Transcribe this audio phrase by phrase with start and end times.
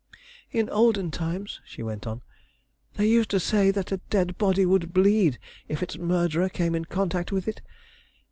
[0.49, 2.23] "In olden times," she went on,
[2.95, 6.85] "they used to say that a dead body would bleed if its murderer came in
[6.85, 7.61] contact with it.